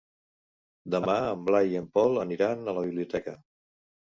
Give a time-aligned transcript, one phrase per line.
[0.95, 3.37] Demà en Blai i en Pol aniran a la biblioteca.